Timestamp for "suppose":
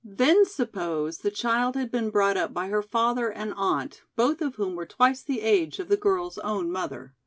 0.45-1.19